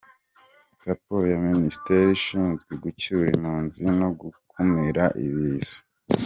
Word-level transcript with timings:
Raporo 0.87 1.23
ya 1.31 1.39
Minisiteri 1.49 2.09
ishinzwe 2.19 2.71
gucyura 2.83 3.27
impunzi 3.35 3.83
no 3.99 4.09
gukumira 4.19 5.03
ibiza. 5.25 5.79